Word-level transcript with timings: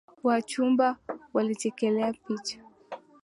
Wachumba 0.27 0.87
walichekelea 1.33 2.07
picha. 2.23 2.59